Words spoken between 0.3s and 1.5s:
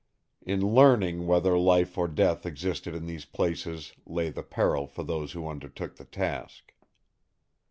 In learning